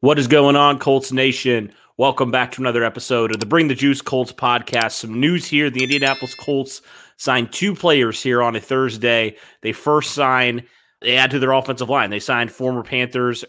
What 0.00 0.20
is 0.20 0.28
going 0.28 0.54
on, 0.54 0.78
Colts 0.78 1.10
Nation? 1.10 1.72
Welcome 1.96 2.30
back 2.30 2.52
to 2.52 2.62
another 2.62 2.84
episode 2.84 3.34
of 3.34 3.40
the 3.40 3.46
Bring 3.46 3.66
the 3.66 3.74
Juice 3.74 4.00
Colts 4.00 4.30
podcast. 4.30 4.92
Some 4.92 5.18
news 5.18 5.44
here. 5.44 5.70
The 5.70 5.82
Indianapolis 5.82 6.36
Colts 6.36 6.82
signed 7.16 7.52
two 7.52 7.74
players 7.74 8.22
here 8.22 8.40
on 8.40 8.54
a 8.54 8.60
Thursday. 8.60 9.34
They 9.62 9.72
first 9.72 10.12
sign, 10.12 10.62
they 11.00 11.16
add 11.16 11.32
to 11.32 11.40
their 11.40 11.50
offensive 11.50 11.88
line. 11.88 12.10
They 12.10 12.20
signed 12.20 12.52
former 12.52 12.84
Panthers 12.84 13.44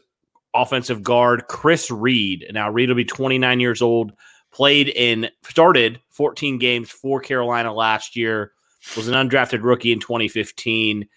offensive 0.56 1.04
guard 1.04 1.44
Chris 1.50 1.92
Reed. 1.92 2.48
Now, 2.52 2.72
Reed 2.72 2.90
will 2.90 2.96
be 2.96 3.06
29 3.06 3.60
years 3.60 3.84
old, 3.84 4.12
played 4.52 4.88
in, 4.88 5.30
started 5.44 6.02
14 6.10 6.58
games 6.58 6.90
for 6.90 7.22
Carolina 7.22 7.72
last 7.72 8.16
year, 8.16 8.54
was 8.98 9.08
an 9.08 9.14
undrafted 9.14 9.62
rookie 9.62 9.92
in 9.92 10.00
2015. 10.00 11.08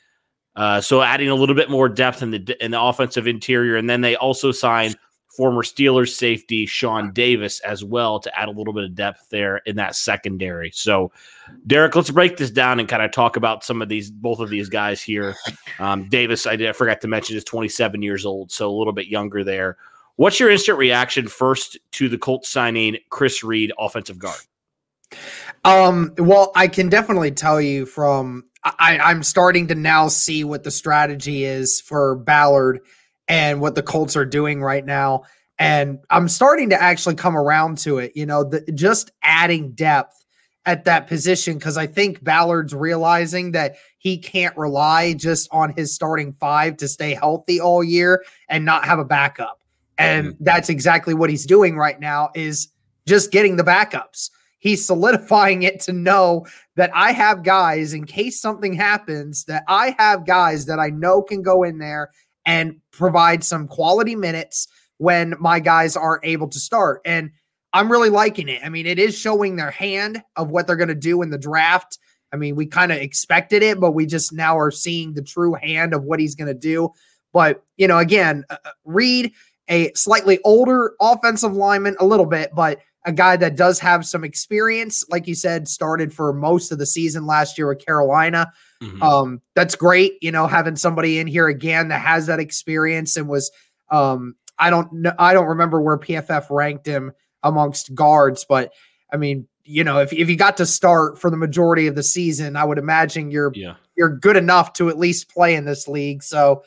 Uh, 0.56 0.82
so 0.82 1.00
adding 1.00 1.30
a 1.30 1.34
little 1.34 1.54
bit 1.54 1.70
more 1.70 1.88
depth 1.88 2.20
in 2.20 2.32
the 2.32 2.56
in 2.62 2.72
the 2.72 2.80
offensive 2.82 3.26
interior, 3.26 3.76
and 3.76 3.88
then 3.88 4.02
they 4.02 4.14
also 4.14 4.52
signed 4.52 4.94
former 5.36 5.62
Steelers 5.62 6.14
safety 6.14 6.66
Sean 6.66 7.12
Davis 7.12 7.60
as 7.60 7.82
well 7.82 8.20
to 8.20 8.38
add 8.38 8.48
a 8.48 8.52
little 8.52 8.74
bit 8.74 8.84
of 8.84 8.94
depth 8.94 9.28
there 9.30 9.58
in 9.64 9.76
that 9.76 9.96
secondary. 9.96 10.70
So, 10.72 11.10
Derek, 11.66 11.96
let's 11.96 12.10
break 12.10 12.36
this 12.36 12.50
down 12.50 12.80
and 12.80 12.88
kind 12.88 13.02
of 13.02 13.12
talk 13.12 13.36
about 13.36 13.64
some 13.64 13.80
of 13.80 13.88
these 13.88 14.10
both 14.10 14.40
of 14.40 14.50
these 14.50 14.68
guys 14.68 15.02
here. 15.02 15.34
Um, 15.78 16.08
Davis, 16.08 16.46
I, 16.46 16.56
did, 16.56 16.68
I 16.68 16.72
forgot 16.72 17.00
to 17.00 17.08
mention, 17.08 17.36
is 17.36 17.44
27 17.44 18.02
years 18.02 18.26
old, 18.26 18.52
so 18.52 18.70
a 18.70 18.76
little 18.76 18.92
bit 18.92 19.06
younger 19.06 19.42
there. 19.42 19.78
What's 20.16 20.38
your 20.38 20.50
instant 20.50 20.78
reaction 20.78 21.26
first 21.26 21.78
to 21.92 22.08
the 22.08 22.18
Colts 22.18 22.48
signing 22.48 22.98
Chris 23.08 23.42
Reed, 23.42 23.72
offensive 23.78 24.18
guard? 24.18 24.40
Um, 25.64 26.12
well, 26.18 26.52
I 26.54 26.68
can 26.68 26.88
definitely 26.88 27.32
tell 27.32 27.60
you 27.60 27.86
from 27.86 28.44
I, 28.64 28.98
I'm 28.98 29.22
starting 29.22 29.68
to 29.68 29.74
now 29.74 30.08
see 30.08 30.44
what 30.44 30.62
the 30.62 30.70
strategy 30.70 31.44
is 31.44 31.80
for 31.80 32.16
Ballard 32.16 32.80
and 33.28 33.60
what 33.60 33.74
the 33.74 33.82
Colts 33.82 34.16
are 34.16 34.24
doing 34.24 34.62
right 34.62 34.84
now. 34.84 35.22
And 35.58 35.98
I'm 36.10 36.28
starting 36.28 36.70
to 36.70 36.82
actually 36.82 37.14
come 37.14 37.36
around 37.36 37.78
to 37.78 37.98
it, 37.98 38.12
you 38.14 38.26
know, 38.26 38.44
the, 38.44 38.60
just 38.72 39.10
adding 39.22 39.72
depth 39.72 40.24
at 40.64 40.84
that 40.84 41.06
position 41.06 41.58
because 41.58 41.76
I 41.76 41.86
think 41.86 42.22
Ballard's 42.22 42.74
realizing 42.74 43.52
that 43.52 43.76
he 43.98 44.18
can't 44.18 44.56
rely 44.56 45.12
just 45.12 45.48
on 45.52 45.72
his 45.72 45.94
starting 45.94 46.32
five 46.40 46.76
to 46.78 46.88
stay 46.88 47.14
healthy 47.14 47.60
all 47.60 47.84
year 47.84 48.24
and 48.48 48.64
not 48.64 48.84
have 48.84 48.98
a 48.98 49.04
backup. 49.04 49.60
And 49.98 50.28
mm-hmm. 50.28 50.44
that's 50.44 50.68
exactly 50.68 51.14
what 51.14 51.30
he's 51.30 51.46
doing 51.46 51.76
right 51.76 52.00
now 52.00 52.30
is 52.34 52.68
just 53.06 53.30
getting 53.30 53.56
the 53.56 53.64
backups 53.64 54.30
he's 54.62 54.86
solidifying 54.86 55.64
it 55.64 55.80
to 55.80 55.92
know 55.92 56.46
that 56.76 56.90
I 56.94 57.10
have 57.10 57.42
guys 57.42 57.92
in 57.92 58.06
case 58.06 58.40
something 58.40 58.72
happens, 58.72 59.44
that 59.46 59.64
I 59.66 59.94
have 59.98 60.24
guys 60.24 60.66
that 60.66 60.78
I 60.78 60.88
know 60.88 61.20
can 61.20 61.42
go 61.42 61.64
in 61.64 61.78
there 61.78 62.10
and 62.44 62.76
provide 62.92 63.44
some 63.44 63.68
quality 63.68 64.16
minutes 64.16 64.68
when 64.98 65.34
my 65.40 65.60
guys 65.60 65.96
aren't 65.96 66.24
able 66.24 66.48
to 66.48 66.58
start. 66.58 67.00
And 67.04 67.30
I'm 67.72 67.90
really 67.90 68.10
liking 68.10 68.48
it. 68.48 68.60
I 68.64 68.68
mean, 68.68 68.86
it 68.86 68.98
is 68.98 69.18
showing 69.18 69.56
their 69.56 69.70
hand 69.70 70.22
of 70.36 70.50
what 70.50 70.66
they're 70.66 70.76
going 70.76 70.88
to 70.88 70.94
do 70.94 71.22
in 71.22 71.30
the 71.30 71.38
draft. 71.38 71.98
I 72.32 72.36
mean, 72.36 72.56
we 72.56 72.66
kind 72.66 72.92
of 72.92 72.98
expected 72.98 73.62
it, 73.62 73.80
but 73.80 73.92
we 73.92 74.06
just 74.06 74.32
now 74.32 74.58
are 74.58 74.70
seeing 74.70 75.14
the 75.14 75.22
true 75.22 75.54
hand 75.54 75.94
of 75.94 76.04
what 76.04 76.20
he's 76.20 76.34
going 76.34 76.48
to 76.48 76.54
do. 76.54 76.90
But, 77.32 77.62
you 77.76 77.88
know, 77.88 77.98
again, 77.98 78.44
uh, 78.50 78.56
uh 78.64 78.70
Reed, 78.84 79.32
a 79.68 79.92
slightly 79.94 80.38
older 80.44 80.94
offensive 81.00 81.54
lineman, 81.54 81.96
a 81.98 82.06
little 82.06 82.26
bit, 82.26 82.50
but 82.54 82.80
a 83.04 83.12
guy 83.12 83.36
that 83.36 83.56
does 83.56 83.78
have 83.80 84.06
some 84.06 84.24
experience, 84.24 85.04
like 85.08 85.26
you 85.26 85.34
said, 85.34 85.66
started 85.66 86.14
for 86.14 86.32
most 86.32 86.70
of 86.70 86.78
the 86.78 86.86
season 86.86 87.26
last 87.26 87.58
year 87.58 87.68
with 87.68 87.84
Carolina. 87.84 88.52
Mm-hmm. 88.82 89.02
Um, 89.02 89.42
that's 89.54 89.74
great, 89.74 90.14
you 90.20 90.30
know, 90.30 90.46
having 90.46 90.76
somebody 90.76 91.18
in 91.18 91.26
here 91.26 91.48
again 91.48 91.88
that 91.88 92.00
has 92.00 92.26
that 92.26 92.38
experience 92.38 93.16
and 93.16 93.28
was 93.28 93.50
um, 93.90 94.34
I 94.58 94.70
don't 94.70 94.92
know 94.92 95.12
I 95.18 95.34
don't 95.34 95.48
remember 95.48 95.80
where 95.80 95.98
PFF 95.98 96.46
ranked 96.50 96.86
him 96.86 97.12
amongst 97.42 97.94
guards, 97.94 98.44
but 98.48 98.72
I 99.12 99.16
mean, 99.16 99.48
you 99.64 99.84
know, 99.84 99.98
if, 99.98 100.12
if 100.12 100.28
you 100.28 100.36
got 100.36 100.56
to 100.58 100.66
start 100.66 101.20
for 101.20 101.30
the 101.30 101.36
majority 101.36 101.86
of 101.86 101.94
the 101.94 102.02
season, 102.02 102.56
I 102.56 102.64
would 102.64 102.78
imagine 102.78 103.30
you're 103.30 103.52
yeah. 103.54 103.74
you're 103.96 104.16
good 104.16 104.36
enough 104.36 104.72
to 104.74 104.88
at 104.88 104.98
least 104.98 105.30
play 105.30 105.54
in 105.54 105.64
this 105.64 105.88
league. 105.88 106.22
So 106.22 106.62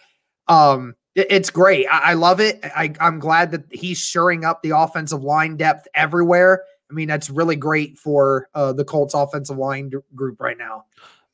um 0.48 0.96
it's 1.16 1.50
great. 1.50 1.88
I, 1.88 2.12
I 2.12 2.14
love 2.14 2.40
it. 2.40 2.60
I, 2.64 2.94
I'm 3.00 3.20
glad 3.20 3.52
that 3.52 3.64
he's 3.72 3.98
shoring 3.98 4.46
up 4.46 4.62
the 4.62 4.72
offensive 4.72 5.24
line 5.24 5.58
depth 5.58 5.88
everywhere. 5.96 6.64
I 6.90 6.94
mean, 6.94 7.08
that's 7.08 7.30
really 7.30 7.56
great 7.56 7.98
for 7.98 8.50
uh, 8.54 8.74
the 8.74 8.86
Colts 8.86 9.14
offensive 9.14 9.58
line 9.58 9.90
d- 9.90 9.98
group 10.14 10.40
right 10.40 10.58
now. 10.58 10.86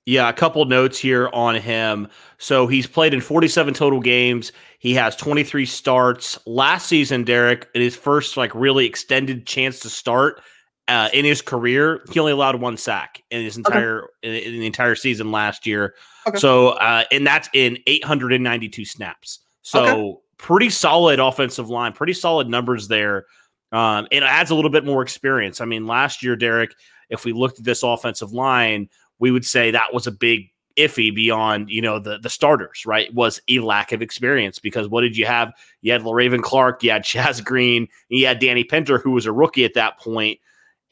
Yeah, 0.05 0.29
a 0.29 0.33
couple 0.33 0.63
notes 0.65 0.97
here 0.97 1.29
on 1.31 1.55
him. 1.55 2.07
So 2.39 2.65
he's 2.67 2.87
played 2.87 3.13
in 3.13 3.21
47 3.21 3.73
total 3.73 3.99
games. 3.99 4.51
He 4.79 4.95
has 4.95 5.15
23 5.15 5.65
starts. 5.65 6.39
Last 6.47 6.87
season, 6.87 7.23
Derek, 7.23 7.67
in 7.75 7.81
his 7.81 7.95
first 7.95 8.35
like 8.35 8.53
really 8.55 8.85
extended 8.85 9.45
chance 9.45 9.79
to 9.81 9.89
start 9.89 10.41
uh, 10.87 11.09
in 11.13 11.23
his 11.23 11.41
career, 11.41 12.01
he 12.11 12.19
only 12.19 12.31
allowed 12.31 12.55
one 12.55 12.77
sack 12.77 13.21
in 13.29 13.43
his 13.43 13.57
entire 13.57 14.03
okay. 14.03 14.45
in, 14.47 14.53
in, 14.53 14.59
the 14.59 14.65
entire 14.65 14.95
season 14.95 15.31
last 15.31 15.67
year. 15.67 15.93
Okay. 16.27 16.39
So, 16.39 16.69
uh, 16.69 17.03
and 17.11 17.25
that's 17.25 17.49
in 17.53 17.77
892 17.85 18.85
snaps. 18.85 19.39
So 19.61 19.83
okay. 19.83 20.17
pretty 20.37 20.69
solid 20.69 21.19
offensive 21.19 21.69
line, 21.69 21.93
pretty 21.93 22.13
solid 22.13 22.49
numbers 22.49 22.87
there. 22.87 23.25
Um, 23.71 24.07
it 24.11 24.23
adds 24.23 24.51
a 24.51 24.55
little 24.55 24.71
bit 24.71 24.85
more 24.85 25.01
experience. 25.01 25.61
I 25.61 25.65
mean, 25.65 25.87
last 25.87 26.23
year, 26.23 26.35
Derek, 26.35 26.73
if 27.09 27.25
we 27.25 27.31
looked 27.31 27.59
at 27.59 27.65
this 27.65 27.83
offensive 27.83 28.33
line, 28.33 28.89
we 29.19 29.31
would 29.31 29.45
say 29.45 29.71
that 29.71 29.93
was 29.93 30.07
a 30.07 30.11
big 30.11 30.49
iffy 30.77 31.13
beyond 31.13 31.69
you 31.69 31.81
know 31.81 31.99
the 31.99 32.17
the 32.19 32.29
starters 32.29 32.85
right 32.85 33.13
was 33.13 33.41
a 33.49 33.59
lack 33.59 33.91
of 33.91 34.01
experience 34.01 34.57
because 34.57 34.87
what 34.87 35.01
did 35.01 35.17
you 35.17 35.25
have 35.25 35.51
you 35.81 35.91
had 35.91 36.01
Le'Raven 36.01 36.41
Clark 36.41 36.81
you 36.81 36.91
had 36.91 37.03
Chaz 37.03 37.43
Green 37.43 37.87
you 38.09 38.25
had 38.25 38.39
Danny 38.39 38.63
Pinter 38.63 38.97
who 38.97 39.11
was 39.11 39.25
a 39.25 39.33
rookie 39.33 39.65
at 39.65 39.73
that 39.73 39.99
point 39.99 40.39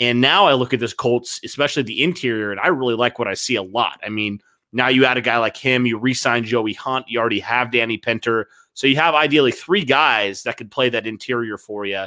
and 0.02 0.20
now 0.20 0.46
I 0.46 0.54
look 0.54 0.74
at 0.74 0.82
this 0.82 0.94
Colts 0.94 1.40
especially 1.46 1.84
the 1.84 2.04
interior 2.04 2.52
and 2.52 2.60
I 2.60 2.68
really 2.68 2.96
like 2.96 3.20
what 3.20 3.30
I 3.30 3.36
see 3.36 3.56
a 3.56 3.64
lot 3.64 4.00
I 4.04 4.10
mean 4.10 4.42
now 4.72 4.88
you 4.88 5.06
add 5.06 5.18
a 5.18 5.22
guy 5.22 5.38
like 5.38 5.58
him, 5.58 5.86
you 5.86 5.98
re-sign 5.98 6.44
Joey 6.44 6.74
Hunt, 6.74 7.06
you 7.10 7.20
already 7.20 7.40
have 7.40 7.72
Danny 7.72 7.98
Pinter. 7.98 8.48
So 8.74 8.88
you 8.88 8.96
have 8.98 9.16
ideally 9.16 9.52
three 9.52 9.84
guys 9.84 10.44
that 10.44 10.58
could 10.58 10.72
play 10.72 10.90
that 10.90 11.08
interior 11.08 11.58
for 11.58 11.86
you. 11.86 12.06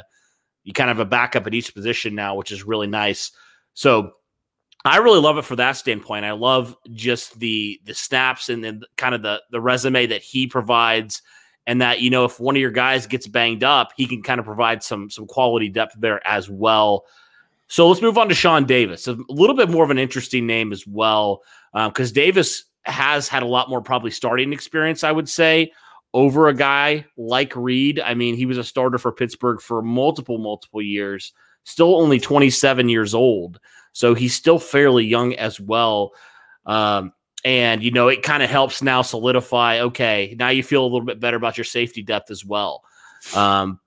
You 0.63 0.73
kind 0.73 0.89
of 0.89 0.97
have 0.97 1.05
a 1.05 1.09
backup 1.09 1.45
at 1.45 1.53
each 1.53 1.73
position 1.73 2.15
now, 2.15 2.35
which 2.35 2.51
is 2.51 2.63
really 2.63 2.87
nice. 2.87 3.31
So 3.73 4.13
I 4.85 4.97
really 4.97 5.19
love 5.19 5.37
it 5.37 5.45
for 5.45 5.55
that 5.57 5.73
standpoint. 5.73 6.25
I 6.25 6.31
love 6.31 6.75
just 6.91 7.39
the 7.39 7.79
the 7.85 7.93
snaps 7.93 8.49
and 8.49 8.63
then 8.63 8.81
kind 8.97 9.15
of 9.15 9.21
the 9.21 9.41
the 9.51 9.61
resume 9.61 10.07
that 10.07 10.21
he 10.21 10.47
provides, 10.47 11.21
and 11.65 11.81
that 11.81 12.01
you 12.01 12.09
know 12.09 12.25
if 12.25 12.39
one 12.39 12.55
of 12.55 12.61
your 12.61 12.71
guys 12.71 13.07
gets 13.07 13.27
banged 13.27 13.63
up, 13.63 13.91
he 13.95 14.07
can 14.07 14.21
kind 14.21 14.39
of 14.39 14.45
provide 14.45 14.83
some 14.83 15.09
some 15.09 15.25
quality 15.25 15.69
depth 15.69 15.95
there 15.99 16.25
as 16.27 16.49
well. 16.49 17.05
So 17.73 17.89
let's 17.89 18.03
move 18.03 18.19
on 18.19 18.29
to 18.29 18.35
Sean 18.35 18.65
Davis, 18.65 19.07
a 19.07 19.17
little 19.29 19.55
bit 19.55 19.67
more 19.67 19.83
of 19.83 19.89
an 19.89 19.97
interesting 19.97 20.45
name 20.45 20.71
as 20.71 20.85
well 20.85 21.41
because 21.73 22.11
um, 22.11 22.13
Davis 22.13 22.65
has 22.83 23.27
had 23.27 23.41
a 23.41 23.47
lot 23.47 23.67
more 23.67 23.81
probably 23.81 24.11
starting 24.11 24.53
experience, 24.53 25.03
I 25.03 25.11
would 25.11 25.27
say, 25.27 25.71
over 26.13 26.49
a 26.49 26.53
guy 26.53 27.07
like 27.17 27.55
Reed. 27.55 27.99
I 27.99 28.13
mean, 28.13 28.35
he 28.35 28.45
was 28.45 28.59
a 28.59 28.63
starter 28.63 28.99
for 28.99 29.11
Pittsburgh 29.11 29.59
for 29.59 29.81
multiple, 29.81 30.37
multiple 30.37 30.83
years, 30.83 31.33
still 31.63 31.95
only 31.95 32.19
27 32.19 32.89
years 32.89 33.15
old. 33.15 33.59
So 33.91 34.13
he's 34.13 34.35
still 34.35 34.59
fairly 34.59 35.05
young 35.05 35.33
as 35.33 35.59
well. 35.59 36.11
Um, 36.67 37.11
and, 37.43 37.81
you 37.81 37.89
know, 37.89 38.07
it 38.07 38.21
kind 38.21 38.43
of 38.43 38.51
helps 38.51 38.83
now 38.83 39.01
solidify 39.01 39.79
okay, 39.79 40.35
now 40.37 40.49
you 40.49 40.61
feel 40.61 40.83
a 40.83 40.85
little 40.85 41.07
bit 41.07 41.19
better 41.19 41.37
about 41.37 41.57
your 41.57 41.65
safety 41.65 42.03
depth 42.03 42.29
as 42.29 42.45
well. 42.45 42.83
Um, 43.35 43.79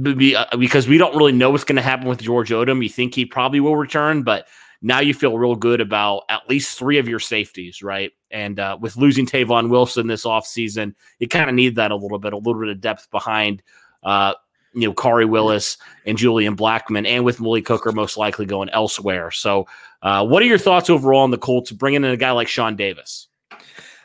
because 0.00 0.88
we 0.88 0.98
don't 0.98 1.16
really 1.16 1.32
know 1.32 1.50
what's 1.50 1.64
going 1.64 1.76
to 1.76 1.82
happen 1.82 2.08
with 2.08 2.22
George 2.22 2.50
Odum. 2.50 2.82
You 2.82 2.88
think 2.88 3.14
he 3.14 3.26
probably 3.26 3.60
will 3.60 3.76
return, 3.76 4.22
but 4.22 4.46
now 4.80 5.00
you 5.00 5.14
feel 5.14 5.38
real 5.38 5.54
good 5.54 5.80
about 5.80 6.24
at 6.28 6.48
least 6.48 6.78
three 6.78 6.98
of 6.98 7.08
your 7.08 7.20
safeties, 7.20 7.82
right? 7.82 8.10
And 8.30 8.58
uh, 8.58 8.78
with 8.80 8.96
losing 8.96 9.26
Tavon 9.26 9.68
Wilson 9.68 10.06
this 10.06 10.24
offseason, 10.24 10.94
you 11.18 11.28
kind 11.28 11.48
of 11.48 11.54
need 11.54 11.76
that 11.76 11.92
a 11.92 11.96
little 11.96 12.18
bit, 12.18 12.32
a 12.32 12.36
little 12.36 12.60
bit 12.60 12.68
of 12.68 12.80
depth 12.80 13.10
behind, 13.10 13.62
uh, 14.02 14.34
you 14.74 14.88
know, 14.88 14.94
Khari 14.94 15.28
Willis 15.28 15.76
and 16.06 16.16
Julian 16.16 16.56
Blackmon, 16.56 17.06
and 17.06 17.24
with 17.24 17.40
Malik 17.40 17.68
Hooker 17.68 17.92
most 17.92 18.16
likely 18.16 18.46
going 18.46 18.70
elsewhere. 18.70 19.30
So, 19.30 19.66
uh, 20.00 20.26
what 20.26 20.42
are 20.42 20.46
your 20.46 20.58
thoughts 20.58 20.90
overall 20.90 21.20
on 21.20 21.30
the 21.30 21.38
Colts 21.38 21.70
bringing 21.70 22.02
in 22.02 22.10
a 22.10 22.16
guy 22.16 22.32
like 22.32 22.48
Sean 22.48 22.74
Davis? 22.74 23.28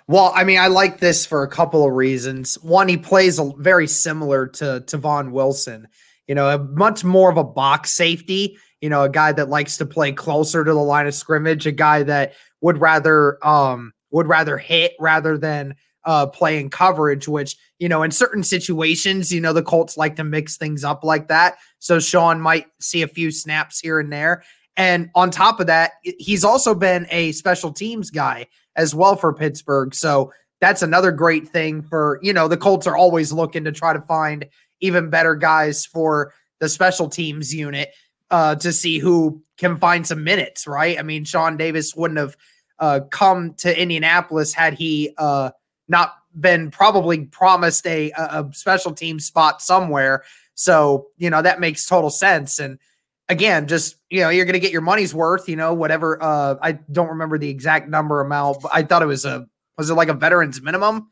Well, 0.07 0.31
I 0.33 0.45
mean, 0.45 0.57
I 0.57 0.67
like 0.67 0.99
this 0.99 1.25
for 1.25 1.43
a 1.43 1.49
couple 1.49 1.85
of 1.85 1.93
reasons. 1.93 2.55
One, 2.63 2.87
he 2.87 2.97
plays 2.97 3.39
a, 3.39 3.51
very 3.57 3.87
similar 3.87 4.47
to 4.47 4.81
to 4.87 4.97
Vaughn 4.97 5.31
Wilson. 5.31 5.87
You 6.27 6.35
know, 6.35 6.49
a 6.49 6.57
much 6.57 7.03
more 7.03 7.29
of 7.29 7.37
a 7.37 7.43
box 7.43 7.91
safety. 7.91 8.57
You 8.81 8.89
know, 8.89 9.03
a 9.03 9.09
guy 9.09 9.31
that 9.33 9.49
likes 9.49 9.77
to 9.77 9.85
play 9.85 10.11
closer 10.13 10.63
to 10.63 10.71
the 10.71 10.79
line 10.79 11.07
of 11.07 11.13
scrimmage. 11.13 11.65
A 11.67 11.71
guy 11.71 12.03
that 12.03 12.33
would 12.61 12.79
rather 12.79 13.45
um 13.45 13.93
would 14.11 14.27
rather 14.27 14.57
hit 14.57 14.93
rather 14.99 15.37
than 15.37 15.75
uh, 16.05 16.25
playing 16.25 16.69
coverage, 16.69 17.27
which, 17.27 17.57
you 17.79 17.89
know, 17.89 18.01
in 18.01 18.11
certain 18.11 18.41
situations, 18.41 19.29
you 19.29 19.41
know, 19.41 19.51
the 19.51 19.61
Colts 19.61 19.97
like 19.97 20.15
to 20.15 20.23
mix 20.23 20.55
things 20.55 20.85
up 20.85 21.03
like 21.03 21.27
that. 21.27 21.57
So 21.79 21.99
Sean 21.99 22.39
might 22.39 22.67
see 22.79 23.01
a 23.01 23.09
few 23.09 23.29
snaps 23.29 23.81
here 23.81 23.99
and 23.99 24.11
there. 24.11 24.43
And 24.77 25.09
on 25.15 25.31
top 25.31 25.59
of 25.59 25.67
that, 25.67 25.93
he's 26.03 26.45
also 26.45 26.73
been 26.73 27.07
a 27.09 27.33
special 27.33 27.73
teams 27.73 28.09
guy 28.09 28.47
as 28.77 28.95
well 28.95 29.15
for 29.15 29.33
Pittsburgh. 29.33 29.93
So 29.93 30.31
that's 30.61 30.81
another 30.81 31.11
great 31.11 31.49
thing 31.49 31.81
for, 31.81 32.19
you 32.23 32.31
know, 32.31 32.47
the 32.47 32.57
Colts 32.57 32.87
are 32.87 32.95
always 32.95 33.33
looking 33.33 33.65
to 33.65 33.71
try 33.71 33.93
to 33.93 34.01
find 34.01 34.45
even 34.79 35.09
better 35.09 35.35
guys 35.35 35.85
for 35.85 36.33
the 36.59 36.69
special 36.69 37.09
teams 37.09 37.53
unit 37.53 37.89
uh, 38.31 38.55
to 38.55 38.71
see 38.71 38.99
who 38.99 39.41
can 39.57 39.77
find 39.77 40.05
some 40.05 40.23
minutes, 40.23 40.67
right? 40.67 40.97
I 40.97 41.03
mean, 41.03 41.25
Sean 41.25 41.57
Davis 41.57 41.95
wouldn't 41.95 42.19
have 42.19 42.37
uh, 42.79 42.99
come 43.11 43.53
to 43.55 43.81
Indianapolis 43.81 44.53
had 44.53 44.73
he 44.73 45.13
uh, 45.17 45.51
not 45.87 46.15
been 46.39 46.69
probably 46.69 47.25
promised 47.25 47.85
a, 47.87 48.11
a 48.11 48.47
special 48.53 48.93
team 48.93 49.19
spot 49.19 49.61
somewhere. 49.61 50.23
So, 50.53 51.07
you 51.17 51.29
know, 51.29 51.41
that 51.41 51.59
makes 51.59 51.87
total 51.87 52.09
sense. 52.09 52.59
And 52.59 52.79
again, 53.29 53.67
just, 53.67 53.95
you 54.09 54.21
know, 54.21 54.29
you're 54.29 54.45
going 54.45 54.53
to 54.53 54.59
get 54.59 54.71
your 54.71 54.81
money's 54.81 55.13
worth, 55.13 55.49
you 55.49 55.55
know, 55.55 55.73
whatever. 55.73 56.21
Uh, 56.21 56.55
I 56.61 56.73
don't 56.91 57.09
remember 57.09 57.37
the 57.37 57.49
exact 57.49 57.89
number 57.89 58.21
amount, 58.21 58.61
but 58.61 58.71
I 58.73 58.83
thought 58.83 59.01
it 59.01 59.07
was 59.07 59.25
a, 59.25 59.47
was 59.77 59.89
it 59.89 59.95
like 59.95 60.09
a 60.09 60.13
veteran's 60.13 60.61
minimum? 60.61 61.11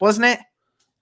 Wasn't 0.00 0.26
it? 0.26 0.40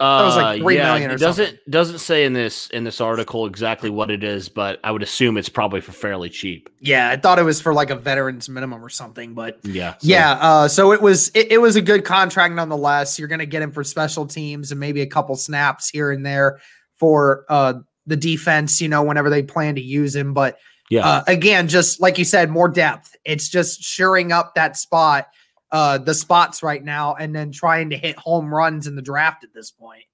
That 0.00 0.22
was 0.24 0.36
like 0.36 0.60
uh, 0.60 0.62
three 0.64 0.76
yeah, 0.76 0.92
million. 0.92 1.10
It 1.12 1.18
doesn't 1.18 1.46
something. 1.46 1.60
doesn't 1.70 1.98
say 2.00 2.24
in 2.24 2.32
this 2.32 2.68
in 2.70 2.82
this 2.82 3.00
article 3.00 3.46
exactly 3.46 3.90
what 3.90 4.10
it 4.10 4.24
is, 4.24 4.48
but 4.48 4.80
I 4.82 4.90
would 4.90 5.04
assume 5.04 5.36
it's 5.36 5.48
probably 5.48 5.80
for 5.80 5.92
fairly 5.92 6.28
cheap. 6.28 6.68
Yeah, 6.80 7.08
I 7.08 7.16
thought 7.16 7.38
it 7.38 7.44
was 7.44 7.60
for 7.60 7.72
like 7.72 7.90
a 7.90 7.94
veterans 7.94 8.48
minimum 8.48 8.84
or 8.84 8.88
something, 8.88 9.34
but 9.34 9.60
yeah, 9.62 9.92
so. 9.92 9.98
yeah. 10.02 10.32
Uh, 10.32 10.68
so 10.68 10.92
it 10.92 11.00
was 11.00 11.30
it, 11.34 11.52
it 11.52 11.58
was 11.58 11.76
a 11.76 11.80
good 11.80 12.04
contract 12.04 12.54
nonetheless. 12.54 13.20
You're 13.20 13.28
gonna 13.28 13.46
get 13.46 13.62
him 13.62 13.70
for 13.70 13.84
special 13.84 14.26
teams 14.26 14.72
and 14.72 14.80
maybe 14.80 15.00
a 15.00 15.06
couple 15.06 15.36
snaps 15.36 15.88
here 15.88 16.10
and 16.10 16.26
there 16.26 16.60
for 16.96 17.44
uh 17.48 17.74
the 18.06 18.16
defense. 18.16 18.80
You 18.80 18.88
know, 18.88 19.02
whenever 19.02 19.30
they 19.30 19.42
plan 19.42 19.74
to 19.76 19.82
use 19.82 20.14
him, 20.14 20.34
but 20.34 20.58
yeah, 20.90 21.06
uh, 21.06 21.24
again, 21.26 21.68
just 21.68 22.00
like 22.00 22.18
you 22.18 22.24
said, 22.24 22.50
more 22.50 22.68
depth. 22.68 23.14
It's 23.24 23.48
just 23.48 23.82
shoring 23.82 24.32
up 24.32 24.54
that 24.54 24.76
spot 24.76 25.26
uh, 25.74 25.98
the 25.98 26.14
spots 26.14 26.62
right 26.62 26.84
now 26.84 27.16
and 27.16 27.34
then 27.34 27.50
trying 27.50 27.90
to 27.90 27.96
hit 27.96 28.16
home 28.16 28.54
runs 28.54 28.86
in 28.86 28.94
the 28.94 29.02
draft 29.02 29.42
at 29.42 29.52
this 29.52 29.72
point. 29.72 30.04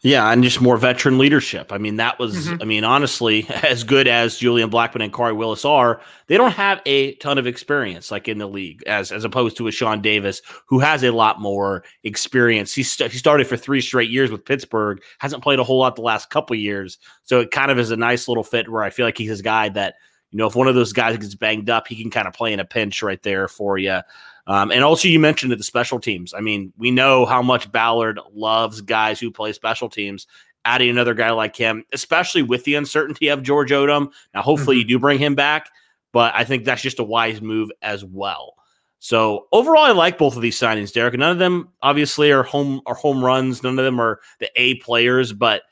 Yeah, 0.00 0.28
and 0.32 0.42
just 0.42 0.60
more 0.60 0.76
veteran 0.76 1.16
leadership. 1.16 1.72
I 1.72 1.78
mean, 1.78 1.96
that 1.96 2.18
was, 2.18 2.48
mm-hmm. 2.48 2.60
I 2.60 2.64
mean, 2.64 2.82
honestly, 2.82 3.46
as 3.62 3.84
good 3.84 4.08
as 4.08 4.36
Julian 4.36 4.68
Blackmon 4.68 5.04
and 5.04 5.12
Khari 5.12 5.36
Willis 5.36 5.64
are, 5.64 6.00
they 6.26 6.36
don't 6.36 6.50
have 6.50 6.82
a 6.86 7.14
ton 7.16 7.38
of 7.38 7.46
experience 7.46 8.10
like 8.10 8.26
in 8.26 8.38
the 8.38 8.48
league, 8.48 8.82
as 8.86 9.12
as 9.12 9.24
opposed 9.24 9.56
to 9.58 9.68
a 9.68 9.70
Sean 9.70 10.02
Davis 10.02 10.42
who 10.66 10.80
has 10.80 11.04
a 11.04 11.12
lot 11.12 11.40
more 11.40 11.84
experience. 12.02 12.74
He, 12.74 12.82
st- 12.82 13.12
he 13.12 13.18
started 13.18 13.46
for 13.46 13.56
three 13.56 13.80
straight 13.80 14.10
years 14.10 14.32
with 14.32 14.44
Pittsburgh, 14.44 15.00
hasn't 15.18 15.44
played 15.44 15.60
a 15.60 15.64
whole 15.64 15.78
lot 15.78 15.94
the 15.94 16.02
last 16.02 16.30
couple 16.30 16.56
years, 16.56 16.98
so 17.22 17.38
it 17.38 17.52
kind 17.52 17.70
of 17.70 17.78
is 17.78 17.92
a 17.92 17.96
nice 17.96 18.26
little 18.26 18.44
fit 18.44 18.68
where 18.68 18.82
I 18.82 18.90
feel 18.90 19.06
like 19.06 19.18
he's 19.18 19.38
a 19.38 19.44
guy 19.44 19.68
that 19.68 19.94
you 20.32 20.38
know 20.38 20.48
if 20.48 20.56
one 20.56 20.66
of 20.66 20.74
those 20.74 20.92
guys 20.92 21.16
gets 21.16 21.36
banged 21.36 21.70
up, 21.70 21.86
he 21.86 22.00
can 22.00 22.10
kind 22.10 22.26
of 22.26 22.34
play 22.34 22.52
in 22.52 22.58
a 22.58 22.64
pinch 22.64 23.04
right 23.04 23.22
there 23.22 23.46
for 23.46 23.78
you. 23.78 24.00
Um, 24.46 24.72
and 24.72 24.82
also, 24.82 25.08
you 25.08 25.20
mentioned 25.20 25.52
that 25.52 25.56
the 25.56 25.64
special 25.64 26.00
teams. 26.00 26.34
I 26.34 26.40
mean, 26.40 26.72
we 26.76 26.90
know 26.90 27.24
how 27.26 27.42
much 27.42 27.70
Ballard 27.70 28.18
loves 28.32 28.80
guys 28.80 29.20
who 29.20 29.30
play 29.30 29.52
special 29.52 29.88
teams. 29.88 30.26
Adding 30.64 30.90
another 30.90 31.14
guy 31.14 31.30
like 31.30 31.56
him, 31.56 31.84
especially 31.92 32.42
with 32.42 32.62
the 32.62 32.76
uncertainty 32.76 33.26
of 33.28 33.42
George 33.42 33.72
Odum. 33.72 34.12
Now, 34.32 34.42
hopefully, 34.42 34.76
mm-hmm. 34.76 34.88
you 34.88 34.96
do 34.96 35.00
bring 35.00 35.18
him 35.18 35.34
back, 35.34 35.68
but 36.12 36.32
I 36.36 36.44
think 36.44 36.64
that's 36.64 36.82
just 36.82 37.00
a 37.00 37.04
wise 37.04 37.42
move 37.42 37.70
as 37.82 38.04
well. 38.04 38.54
So 39.00 39.48
overall, 39.50 39.82
I 39.82 39.90
like 39.90 40.18
both 40.18 40.36
of 40.36 40.42
these 40.42 40.56
signings, 40.56 40.92
Derek. 40.92 41.18
None 41.18 41.32
of 41.32 41.40
them 41.40 41.70
obviously 41.82 42.30
are 42.30 42.44
home 42.44 42.80
are 42.86 42.94
home 42.94 43.24
runs. 43.24 43.64
None 43.64 43.76
of 43.76 43.84
them 43.84 44.00
are 44.00 44.20
the 44.38 44.48
A 44.54 44.76
players, 44.76 45.32
but 45.32 45.62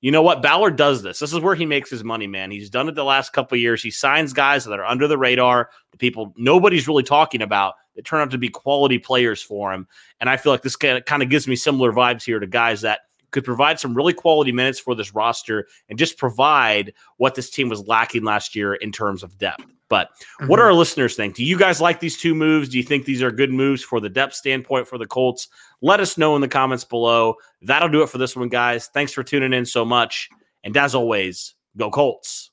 you 0.00 0.10
know 0.10 0.22
what? 0.22 0.40
Ballard 0.40 0.76
does 0.76 1.02
this. 1.02 1.18
This 1.18 1.34
is 1.34 1.40
where 1.40 1.54
he 1.54 1.66
makes 1.66 1.90
his 1.90 2.02
money, 2.02 2.26
man. 2.26 2.50
He's 2.50 2.70
done 2.70 2.88
it 2.88 2.94
the 2.94 3.04
last 3.04 3.34
couple 3.34 3.58
years. 3.58 3.82
He 3.82 3.90
signs 3.90 4.32
guys 4.32 4.64
that 4.64 4.78
are 4.78 4.86
under 4.86 5.06
the 5.06 5.18
radar, 5.18 5.68
the 5.92 5.98
people 5.98 6.32
nobody's 6.38 6.88
really 6.88 7.02
talking 7.02 7.42
about 7.42 7.74
that 7.98 8.04
turn 8.04 8.20
out 8.20 8.30
to 8.30 8.38
be 8.38 8.48
quality 8.48 8.96
players 8.96 9.42
for 9.42 9.72
him. 9.72 9.88
And 10.20 10.30
I 10.30 10.36
feel 10.36 10.52
like 10.52 10.62
this 10.62 10.76
kind 10.76 11.02
of 11.20 11.28
gives 11.28 11.48
me 11.48 11.56
similar 11.56 11.92
vibes 11.92 12.22
here 12.22 12.38
to 12.38 12.46
guys 12.46 12.82
that 12.82 13.00
could 13.32 13.44
provide 13.44 13.80
some 13.80 13.92
really 13.92 14.12
quality 14.12 14.52
minutes 14.52 14.78
for 14.78 14.94
this 14.94 15.16
roster 15.16 15.66
and 15.88 15.98
just 15.98 16.16
provide 16.16 16.94
what 17.16 17.34
this 17.34 17.50
team 17.50 17.68
was 17.68 17.86
lacking 17.88 18.22
last 18.22 18.54
year 18.54 18.74
in 18.74 18.92
terms 18.92 19.24
of 19.24 19.36
depth. 19.36 19.64
But 19.88 20.10
mm-hmm. 20.10 20.46
what 20.46 20.58
do 20.58 20.62
our 20.62 20.72
listeners 20.72 21.16
think? 21.16 21.34
Do 21.34 21.44
you 21.44 21.58
guys 21.58 21.80
like 21.80 21.98
these 21.98 22.16
two 22.16 22.36
moves? 22.36 22.68
Do 22.68 22.76
you 22.76 22.84
think 22.84 23.04
these 23.04 23.20
are 23.20 23.32
good 23.32 23.52
moves 23.52 23.82
for 23.82 23.98
the 23.98 24.08
depth 24.08 24.34
standpoint 24.34 24.86
for 24.86 24.96
the 24.96 25.06
Colts? 25.06 25.48
Let 25.82 25.98
us 25.98 26.16
know 26.16 26.36
in 26.36 26.40
the 26.40 26.46
comments 26.46 26.84
below. 26.84 27.34
That'll 27.62 27.88
do 27.88 28.02
it 28.02 28.10
for 28.10 28.18
this 28.18 28.36
one, 28.36 28.48
guys. 28.48 28.86
Thanks 28.94 29.12
for 29.12 29.24
tuning 29.24 29.52
in 29.52 29.66
so 29.66 29.84
much. 29.84 30.28
And 30.62 30.76
as 30.76 30.94
always, 30.94 31.56
go 31.76 31.90
Colts. 31.90 32.52